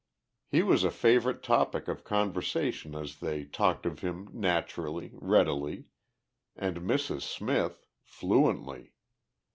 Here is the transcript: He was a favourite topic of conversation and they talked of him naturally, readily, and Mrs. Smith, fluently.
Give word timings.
He 0.47 0.63
was 0.63 0.83
a 0.83 0.89
favourite 0.89 1.43
topic 1.43 1.87
of 1.87 2.03
conversation 2.03 2.95
and 2.95 3.07
they 3.07 3.43
talked 3.45 3.85
of 3.85 3.99
him 3.99 4.29
naturally, 4.33 5.11
readily, 5.13 5.89
and 6.55 6.77
Mrs. 6.77 7.21
Smith, 7.21 7.85
fluently. 8.01 8.93